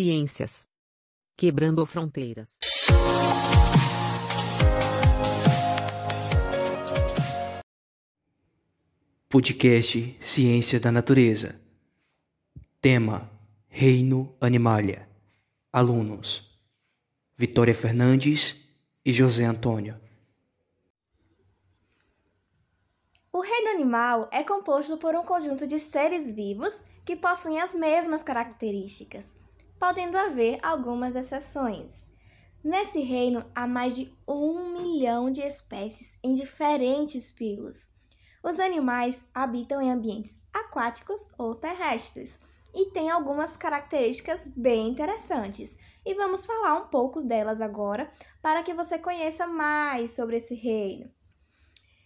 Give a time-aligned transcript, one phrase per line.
[0.00, 0.66] Ciências.
[1.36, 2.58] Quebrando fronteiras.
[9.28, 11.60] Podcast Ciência da Natureza.
[12.80, 13.30] Tema:
[13.68, 15.06] Reino Animalia.
[15.70, 16.58] Alunos:
[17.36, 18.58] Vitória Fernandes
[19.04, 20.00] e José Antônio.
[23.30, 28.22] O reino animal é composto por um conjunto de seres vivos que possuem as mesmas
[28.22, 29.38] características,
[29.80, 32.12] podendo haver algumas exceções.
[32.62, 37.88] Nesse reino há mais de um milhão de espécies em diferentes filos.
[38.44, 42.38] Os animais habitam em ambientes aquáticos ou terrestres
[42.74, 45.78] e têm algumas características bem interessantes.
[46.04, 48.10] E vamos falar um pouco delas agora
[48.42, 51.10] para que você conheça mais sobre esse reino.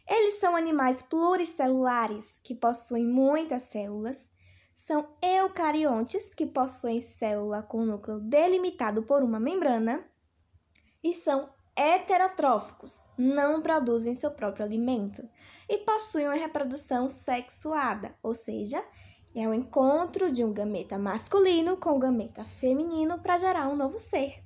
[0.09, 4.31] Eles são animais pluricelulares que possuem muitas células,
[4.75, 10.05] são eucariontes que possuem célula com núcleo delimitado por uma membrana
[11.01, 15.23] e são heterotróficos, não produzem seu próprio alimento
[15.69, 18.85] e possuem uma reprodução sexuada, ou seja,
[19.33, 24.01] é o encontro de um gameta masculino com um gameta feminino para gerar um novo
[24.01, 24.43] ser.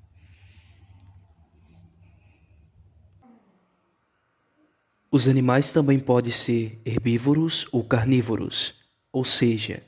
[5.11, 8.75] Os animais também podem ser herbívoros ou carnívoros,
[9.11, 9.88] ou seja,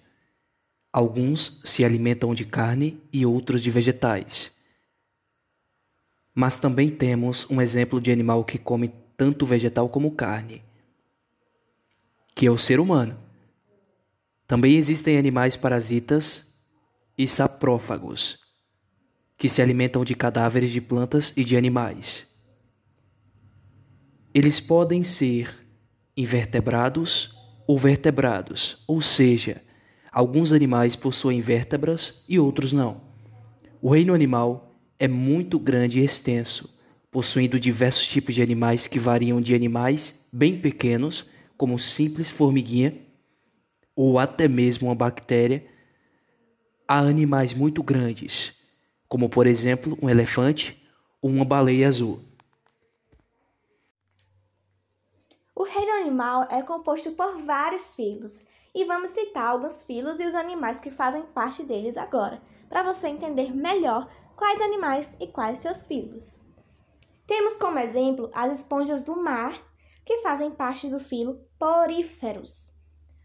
[0.93, 4.53] alguns se alimentam de carne e outros de vegetais.
[6.35, 10.63] Mas também temos um exemplo de animal que come tanto vegetal como carne,
[12.35, 13.19] que é o ser humano.
[14.47, 16.51] Também existem animais parasitas
[17.17, 18.39] e saprófagos,
[19.37, 22.27] que se alimentam de cadáveres de plantas e de animais.
[24.33, 25.67] Eles podem ser
[26.17, 27.35] invertebrados
[27.67, 29.63] ou vertebrados, ou seja,
[30.13, 33.01] alguns animais possuem vértebras e outros não.
[33.81, 36.79] O reino animal é muito grande e extenso,
[37.11, 41.27] possuindo diversos tipos de animais que variam de animais bem pequenos,
[41.57, 42.97] como simples formiguinha,
[43.95, 45.67] ou até mesmo uma bactéria,
[46.87, 48.53] a animais muito grandes,
[49.09, 50.83] como por exemplo um elefante
[51.23, 52.21] ou uma baleia azul.
[55.55, 60.35] O reino animal é composto por vários filos, e vamos citar alguns filos e os
[60.35, 65.85] animais que fazem parte deles agora, para você entender melhor quais animais e quais seus
[65.85, 66.41] filhos.
[67.27, 69.61] Temos como exemplo as esponjas do mar,
[70.05, 72.73] que fazem parte do filo Poríferos,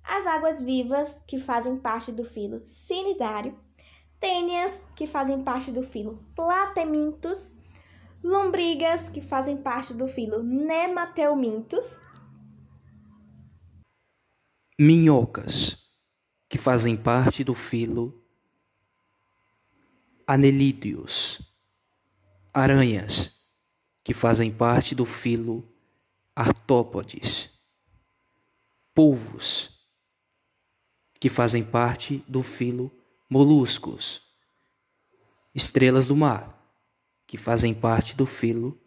[0.03, 3.57] as águas vivas, que fazem parte do filo Cinidário,
[4.19, 7.55] tênias, que fazem parte do filo Platemintos,
[8.23, 12.01] lombrigas, que fazem parte do filo Nemateumintos,
[14.77, 15.77] minhocas,
[16.49, 18.21] que fazem parte do filo
[20.27, 21.39] anelídeos,
[22.53, 23.33] aranhas,
[24.03, 25.67] que fazem parte do filo
[26.35, 27.49] artópodes,
[28.93, 29.69] polvos,
[31.19, 32.91] que fazem parte do filo
[33.29, 34.21] moluscos,
[35.53, 36.53] estrelas do mar,
[37.25, 38.79] que fazem parte do filo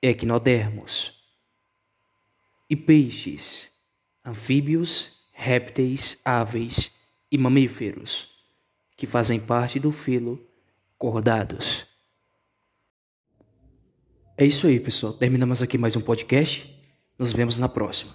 [0.00, 1.20] equinodermos,
[2.68, 3.69] e peixes,
[4.30, 6.90] anfíbios, répteis, aves
[7.30, 8.28] e mamíferos,
[8.96, 10.40] que fazem parte do filo
[10.96, 11.86] acordados.
[14.36, 15.12] É isso aí, pessoal.
[15.12, 16.74] Terminamos aqui mais um podcast.
[17.18, 18.14] Nos vemos na próxima.